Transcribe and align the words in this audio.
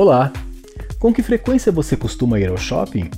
Olá! 0.00 0.32
Com 1.00 1.12
que 1.12 1.24
frequência 1.24 1.72
você 1.72 1.96
costuma 1.96 2.38
ir 2.38 2.48
ao 2.48 2.56
shopping? 2.56 3.10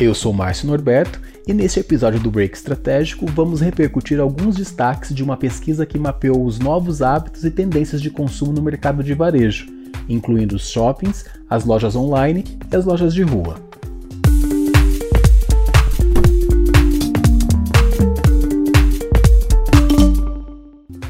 Eu 0.00 0.14
sou 0.14 0.32
Márcio 0.32 0.66
Norberto 0.66 1.20
e 1.46 1.52
neste 1.52 1.80
episódio 1.80 2.18
do 2.18 2.30
Break 2.30 2.56
Estratégico 2.56 3.26
vamos 3.26 3.60
repercutir 3.60 4.18
alguns 4.18 4.56
destaques 4.56 5.14
de 5.14 5.22
uma 5.22 5.36
pesquisa 5.36 5.84
que 5.84 5.98
mapeou 5.98 6.46
os 6.46 6.58
novos 6.58 7.02
hábitos 7.02 7.44
e 7.44 7.50
tendências 7.50 8.00
de 8.00 8.08
consumo 8.08 8.54
no 8.54 8.62
mercado 8.62 9.04
de 9.04 9.12
varejo, 9.12 9.66
incluindo 10.08 10.56
os 10.56 10.66
shoppings, 10.66 11.26
as 11.50 11.66
lojas 11.66 11.94
online 11.94 12.42
e 12.72 12.74
as 12.74 12.86
lojas 12.86 13.12
de 13.12 13.22
rua. 13.22 13.56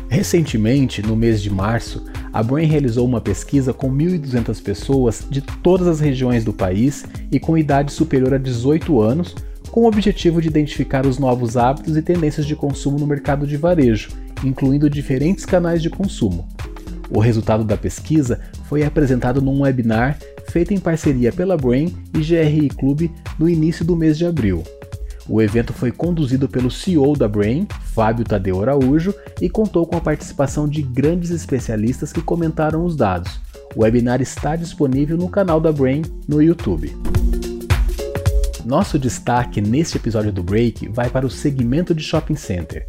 Recentemente, 0.09 1.03
no 1.03 1.15
mês 1.15 1.41
de 1.41 1.51
março, 1.51 2.05
a 2.35 2.43
Brain 2.43 2.67
realizou 2.67 3.07
uma 3.07 3.21
pesquisa 3.21 3.73
com 3.73 3.89
1.200 3.89 4.61
pessoas 4.61 5.25
de 5.31 5.41
todas 5.41 5.87
as 5.87 6.01
regiões 6.01 6.45
do 6.45 6.53
país 6.53 7.05
e 7.31 7.39
com 7.39 7.57
idade 7.57 7.93
superior 7.93 8.35
a 8.35 8.39
18 8.39 9.01
anos, 9.01 9.37
com 9.71 9.83
o 9.83 9.87
objetivo 9.87 10.43
de 10.43 10.49
identificar 10.49 11.07
os 11.07 11.17
novos 11.17 11.57
hábitos 11.57 11.97
e 11.97 12.03
tendências 12.03 12.45
de 12.45 12.57
consumo 12.57 12.99
no 12.99 13.07
mercado 13.07 13.47
de 13.47 13.57
varejo, 13.57 14.11
incluindo 14.45 14.91
diferentes 14.91 15.47
canais 15.47 15.81
de 15.81 15.89
consumo. 15.89 16.49
O 17.09 17.21
resultado 17.21 17.63
da 17.63 17.77
pesquisa 17.77 18.41
foi 18.65 18.83
apresentado 18.83 19.41
num 19.41 19.61
webinar 19.61 20.19
feito 20.49 20.75
em 20.75 20.81
parceria 20.81 21.33
pela 21.33 21.57
Brain 21.57 21.95
e 22.13 22.19
GRI 22.19 22.69
Club 22.69 23.11
no 23.39 23.49
início 23.49 23.85
do 23.85 23.95
mês 23.95 24.19
de 24.19 24.27
abril. 24.27 24.65
O 25.29 25.41
evento 25.41 25.73
foi 25.73 25.91
conduzido 25.91 26.49
pelo 26.49 26.71
CEO 26.71 27.17
da 27.17 27.27
Brain, 27.27 27.67
Fábio 27.95 28.25
Tadeu 28.25 28.61
Araújo, 28.61 29.15
e 29.41 29.49
contou 29.49 29.87
com 29.87 29.97
a 29.97 30.01
participação 30.01 30.69
de 30.69 30.83
grandes 30.83 31.31
especialistas 31.31 32.13
que 32.13 32.21
comentaram 32.21 32.85
os 32.85 32.95
dados. 32.95 33.41
O 33.75 33.83
webinar 33.83 34.21
está 34.21 34.55
disponível 34.55 35.17
no 35.17 35.29
canal 35.29 35.61
da 35.61 35.73
Brain 35.73 36.03
no 36.29 36.43
YouTube. 36.43 36.95
Nosso 38.67 38.99
destaque 38.99 39.61
neste 39.61 39.97
episódio 39.97 40.33
do 40.33 40.43
Break 40.43 40.89
vai 40.89 41.09
para 41.09 41.27
o 41.27 41.31
segmento 41.31 41.95
de 41.95 42.03
shopping 42.03 42.37
center. 42.37 42.85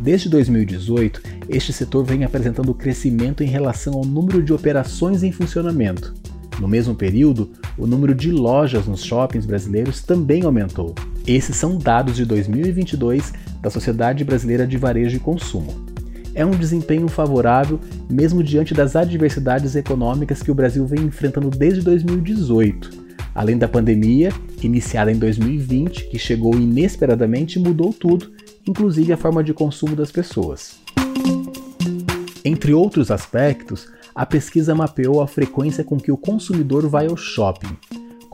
Desde 0.00 0.28
2018, 0.28 1.22
este 1.48 1.72
setor 1.72 2.04
vem 2.04 2.24
apresentando 2.24 2.74
crescimento 2.74 3.42
em 3.42 3.46
relação 3.46 3.94
ao 3.94 4.04
número 4.04 4.42
de 4.42 4.52
operações 4.52 5.22
em 5.22 5.32
funcionamento. 5.32 6.14
No 6.58 6.66
mesmo 6.66 6.94
período, 6.94 7.52
o 7.76 7.86
número 7.86 8.14
de 8.14 8.30
lojas 8.30 8.86
nos 8.86 9.04
shoppings 9.04 9.46
brasileiros 9.46 10.02
também 10.02 10.44
aumentou. 10.44 10.94
Esses 11.26 11.56
são 11.56 11.78
dados 11.78 12.16
de 12.16 12.26
2022 12.26 13.32
da 13.62 13.70
Sociedade 13.70 14.22
Brasileira 14.24 14.66
de 14.66 14.76
Varejo 14.76 15.16
e 15.16 15.20
Consumo. 15.20 15.86
É 16.34 16.44
um 16.44 16.50
desempenho 16.50 17.08
favorável, 17.08 17.80
mesmo 18.10 18.42
diante 18.42 18.74
das 18.74 18.94
adversidades 18.94 19.74
econômicas 19.74 20.42
que 20.42 20.50
o 20.50 20.54
Brasil 20.54 20.84
vem 20.84 21.04
enfrentando 21.04 21.48
desde 21.48 21.80
2018. 21.80 23.04
Além 23.34 23.56
da 23.56 23.66
pandemia, 23.66 24.30
iniciada 24.62 25.10
em 25.10 25.16
2020, 25.16 26.08
que 26.08 26.18
chegou 26.18 26.54
inesperadamente 26.56 27.58
e 27.58 27.62
mudou 27.62 27.90
tudo, 27.90 28.30
inclusive 28.68 29.12
a 29.12 29.16
forma 29.16 29.42
de 29.42 29.54
consumo 29.54 29.96
das 29.96 30.12
pessoas. 30.12 30.76
Entre 32.44 32.74
outros 32.74 33.10
aspectos, 33.10 33.88
a 34.14 34.26
pesquisa 34.26 34.74
mapeou 34.74 35.22
a 35.22 35.26
frequência 35.26 35.82
com 35.82 35.98
que 35.98 36.12
o 36.12 36.18
consumidor 36.18 36.86
vai 36.86 37.06
ao 37.06 37.16
shopping. 37.16 37.78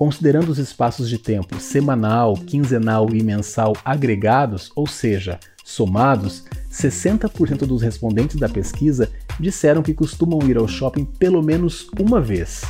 Considerando 0.01 0.49
os 0.49 0.57
espaços 0.57 1.11
de 1.11 1.19
tempo 1.19 1.61
semanal, 1.61 2.33
quinzenal 2.33 3.15
e 3.15 3.23
mensal 3.23 3.77
agregados, 3.85 4.73
ou 4.75 4.87
seja, 4.87 5.39
somados, 5.63 6.47
60% 6.73 7.67
dos 7.67 7.83
respondentes 7.83 8.37
da 8.37 8.49
pesquisa 8.49 9.11
disseram 9.39 9.83
que 9.83 9.93
costumam 9.93 10.41
ir 10.49 10.57
ao 10.57 10.67
shopping 10.67 11.05
pelo 11.05 11.43
menos 11.43 11.87
uma 12.01 12.19
vez. 12.19 12.63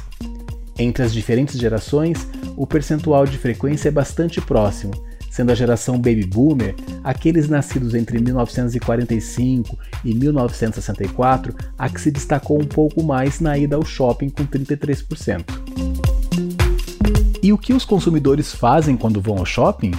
Entre 0.76 1.04
as 1.04 1.12
diferentes 1.12 1.56
gerações, 1.56 2.26
o 2.56 2.66
percentual 2.66 3.24
de 3.24 3.38
frequência 3.38 3.90
é 3.90 3.92
bastante 3.92 4.40
próximo, 4.40 4.90
sendo 5.30 5.52
a 5.52 5.54
geração 5.54 5.98
Baby 5.98 6.26
Boomer 6.26 6.74
aqueles 7.04 7.48
nascidos 7.48 7.94
entre 7.94 8.18
1945 8.18 9.78
e 10.04 10.12
1964 10.16 11.54
a 11.78 11.88
que 11.88 12.00
se 12.00 12.10
destacou 12.10 12.60
um 12.60 12.66
pouco 12.66 13.04
mais 13.04 13.38
na 13.38 13.56
ida 13.56 13.76
ao 13.76 13.84
shopping 13.84 14.30
com 14.30 14.44
33%. 14.44 15.89
E 17.42 17.52
o 17.52 17.58
que 17.58 17.72
os 17.72 17.84
consumidores 17.84 18.54
fazem 18.54 18.96
quando 18.96 19.20
vão 19.20 19.38
ao 19.38 19.46
shopping? 19.46 19.92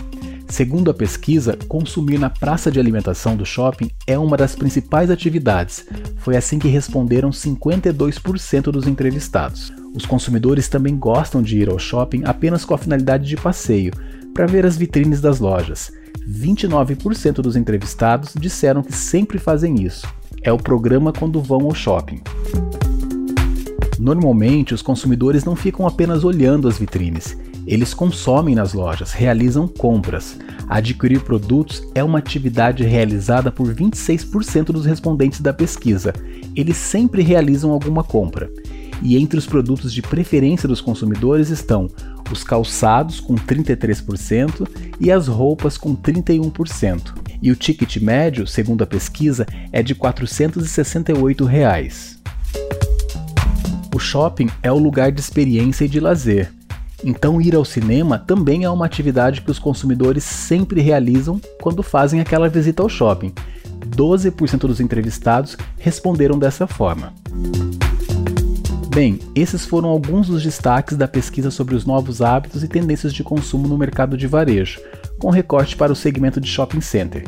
Segundo 0.47 0.91
a 0.91 0.93
pesquisa, 0.93 1.57
consumir 1.67 2.19
na 2.19 2.29
praça 2.29 2.69
de 2.69 2.79
alimentação 2.79 3.35
do 3.35 3.45
shopping 3.45 3.89
é 4.05 4.19
uma 4.19 4.37
das 4.37 4.55
principais 4.55 5.09
atividades. 5.09 5.85
Foi 6.17 6.35
assim 6.35 6.59
que 6.59 6.67
responderam 6.67 7.29
52% 7.29 8.63
dos 8.63 8.85
entrevistados. 8.85 9.71
Os 9.95 10.05
consumidores 10.05 10.67
também 10.67 10.95
gostam 10.97 11.41
de 11.41 11.57
ir 11.57 11.69
ao 11.69 11.79
shopping 11.79 12.23
apenas 12.25 12.63
com 12.63 12.73
a 12.73 12.77
finalidade 12.77 13.27
de 13.27 13.37
passeio, 13.37 13.93
para 14.33 14.45
ver 14.45 14.65
as 14.65 14.77
vitrines 14.77 15.19
das 15.19 15.39
lojas. 15.39 15.91
29% 16.29 17.35
dos 17.35 17.55
entrevistados 17.55 18.33
disseram 18.37 18.83
que 18.83 18.93
sempre 18.93 19.39
fazem 19.39 19.81
isso. 19.81 20.05
É 20.43 20.51
o 20.51 20.57
programa 20.57 21.11
quando 21.11 21.41
vão 21.41 21.61
ao 21.61 21.73
shopping. 21.73 22.21
Normalmente, 24.01 24.73
os 24.73 24.81
consumidores 24.81 25.45
não 25.45 25.55
ficam 25.55 25.85
apenas 25.85 26.23
olhando 26.23 26.67
as 26.67 26.79
vitrines, 26.79 27.37
eles 27.67 27.93
consomem 27.93 28.55
nas 28.55 28.73
lojas, 28.73 29.11
realizam 29.11 29.67
compras. 29.67 30.39
Adquirir 30.67 31.21
produtos 31.21 31.83
é 31.93 32.03
uma 32.03 32.17
atividade 32.17 32.83
realizada 32.83 33.51
por 33.51 33.67
26% 33.67 34.65
dos 34.71 34.87
respondentes 34.87 35.39
da 35.39 35.53
pesquisa. 35.53 36.13
Eles 36.55 36.77
sempre 36.77 37.21
realizam 37.21 37.71
alguma 37.71 38.03
compra. 38.03 38.49
E 39.03 39.17
entre 39.17 39.37
os 39.37 39.45
produtos 39.45 39.93
de 39.93 40.01
preferência 40.01 40.67
dos 40.67 40.81
consumidores 40.81 41.49
estão 41.49 41.87
os 42.31 42.43
calçados 42.43 43.19
com 43.19 43.35
33% 43.35 44.67
e 44.99 45.11
as 45.11 45.27
roupas 45.27 45.77
com 45.77 45.95
31%. 45.95 47.13
E 47.39 47.51
o 47.51 47.55
ticket 47.55 47.97
médio, 47.97 48.47
segundo 48.47 48.83
a 48.83 48.87
pesquisa, 48.87 49.45
é 49.71 49.83
de 49.83 49.93
468 49.93 51.45
reais. 51.45 52.20
O 54.01 54.03
shopping 54.03 54.49
é 54.63 54.71
o 54.71 54.79
lugar 54.79 55.11
de 55.11 55.21
experiência 55.21 55.85
e 55.85 55.87
de 55.87 55.99
lazer. 55.99 56.51
Então, 57.03 57.39
ir 57.39 57.55
ao 57.55 57.63
cinema 57.63 58.17
também 58.17 58.63
é 58.63 58.69
uma 58.69 58.83
atividade 58.83 59.41
que 59.41 59.51
os 59.51 59.59
consumidores 59.59 60.23
sempre 60.23 60.81
realizam 60.81 61.39
quando 61.61 61.83
fazem 61.83 62.19
aquela 62.19 62.49
visita 62.49 62.81
ao 62.81 62.89
shopping. 62.89 63.31
12% 63.95 64.61
dos 64.61 64.79
entrevistados 64.79 65.55
responderam 65.77 66.39
dessa 66.39 66.65
forma. 66.65 67.13
Bem, 68.89 69.19
esses 69.35 69.67
foram 69.67 69.89
alguns 69.89 70.25
dos 70.25 70.41
destaques 70.41 70.97
da 70.97 71.07
pesquisa 71.07 71.51
sobre 71.51 71.75
os 71.75 71.85
novos 71.85 72.23
hábitos 72.23 72.63
e 72.63 72.67
tendências 72.67 73.13
de 73.13 73.23
consumo 73.23 73.67
no 73.67 73.77
mercado 73.77 74.17
de 74.17 74.25
varejo, 74.25 74.81
com 75.19 75.29
recorte 75.29 75.75
para 75.75 75.91
o 75.91 75.95
segmento 75.95 76.41
de 76.41 76.47
shopping 76.47 76.81
center. 76.81 77.23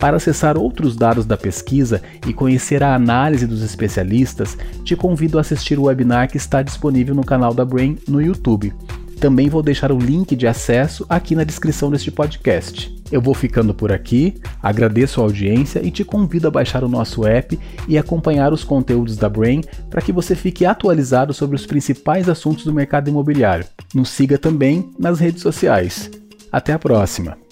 Para 0.00 0.16
acessar 0.16 0.56
outros 0.56 0.96
dados 0.96 1.26
da 1.26 1.36
pesquisa 1.36 2.00
e 2.26 2.32
conhecer 2.32 2.82
a 2.82 2.94
análise 2.94 3.46
dos 3.46 3.62
especialistas, 3.62 4.56
te 4.82 4.96
convido 4.96 5.36
a 5.36 5.42
assistir 5.42 5.78
o 5.78 5.84
webinar 5.84 6.30
que 6.30 6.38
está 6.38 6.62
disponível 6.62 7.14
no 7.14 7.22
canal 7.22 7.52
da 7.52 7.66
Brain 7.66 7.98
no 8.08 8.20
YouTube. 8.20 8.72
Também 9.20 9.50
vou 9.50 9.62
deixar 9.62 9.92
o 9.92 9.98
link 9.98 10.34
de 10.34 10.46
acesso 10.46 11.04
aqui 11.06 11.36
na 11.36 11.44
descrição 11.44 11.90
deste 11.90 12.10
podcast. 12.10 12.98
Eu 13.12 13.20
vou 13.20 13.34
ficando 13.34 13.74
por 13.74 13.92
aqui, 13.92 14.40
agradeço 14.62 15.20
a 15.20 15.24
audiência 15.24 15.84
e 15.84 15.90
te 15.90 16.02
convido 16.02 16.48
a 16.48 16.50
baixar 16.50 16.82
o 16.82 16.88
nosso 16.88 17.26
app 17.26 17.58
e 17.86 17.98
acompanhar 17.98 18.54
os 18.54 18.64
conteúdos 18.64 19.18
da 19.18 19.28
Brain 19.28 19.60
para 19.90 20.00
que 20.00 20.12
você 20.12 20.34
fique 20.34 20.64
atualizado 20.64 21.34
sobre 21.34 21.56
os 21.56 21.66
principais 21.66 22.30
assuntos 22.30 22.64
do 22.64 22.72
mercado 22.72 23.10
imobiliário. 23.10 23.66
Nos 23.94 24.08
siga 24.08 24.38
também 24.38 24.90
nas 24.98 25.20
redes 25.20 25.42
sociais. 25.42 26.10
Até 26.50 26.72
a 26.72 26.78
próxima! 26.78 27.49